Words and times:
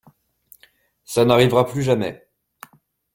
Ça 1.05 1.25
n’arrivera 1.25 1.67
plus 1.67 1.83
jamais. 1.83 2.27